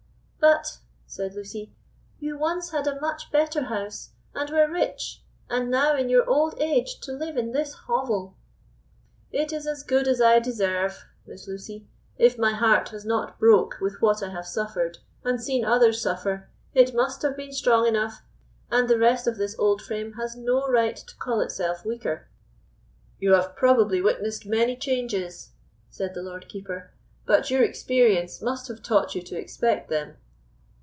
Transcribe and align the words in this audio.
"But," 0.39 0.79
said 1.05 1.35
Lucy, 1.35 1.71
"you 2.19 2.35
once 2.35 2.71
had 2.71 2.87
a 2.87 2.99
much 2.99 3.31
better 3.31 3.65
house, 3.65 4.09
and 4.33 4.49
were 4.49 4.67
rich, 4.67 5.21
and 5.51 5.69
now 5.69 5.95
in 5.95 6.09
your 6.09 6.27
old 6.27 6.55
age 6.59 6.99
to 7.01 7.11
live 7.11 7.37
in 7.37 7.51
this 7.51 7.75
hovel!" 7.85 8.35
"It 9.31 9.53
is 9.53 9.67
as 9.67 9.83
good 9.83 10.07
as 10.07 10.19
I 10.19 10.39
deserve, 10.39 11.05
Miss 11.27 11.47
Lucy; 11.47 11.85
if 12.17 12.39
my 12.39 12.53
heart 12.53 12.89
has 12.89 13.05
not 13.05 13.37
broke 13.37 13.77
with 13.79 14.01
what 14.01 14.23
I 14.23 14.29
have 14.31 14.47
suffered, 14.47 14.97
and 15.23 15.39
seen 15.39 15.63
others 15.63 16.01
suffer, 16.01 16.49
it 16.73 16.95
must 16.95 17.21
have 17.21 17.37
been 17.37 17.53
strong 17.53 17.85
enough, 17.85 18.23
and 18.71 18.89
the 18.89 18.97
rest 18.97 19.27
of 19.27 19.37
this 19.37 19.55
old 19.59 19.79
frame 19.79 20.13
has 20.13 20.35
no 20.35 20.67
right 20.67 20.95
to 20.97 21.15
call 21.17 21.41
itself 21.41 21.85
weaker." 21.85 22.27
"You 23.19 23.33
have 23.33 23.55
probably 23.55 24.01
witnessed 24.01 24.47
many 24.47 24.75
changes," 24.75 25.51
said 25.91 26.15
the 26.15 26.23
Lord 26.23 26.49
Keeper; 26.49 26.89
"but 27.27 27.51
your 27.51 27.61
experience 27.61 28.41
must 28.41 28.67
have 28.69 28.81
taught 28.81 29.13
you 29.13 29.21
to 29.21 29.37
expect 29.37 29.87
them." 29.91 30.15